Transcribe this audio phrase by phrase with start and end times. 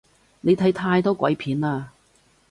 [0.39, 1.83] 你睇太多鬼片喇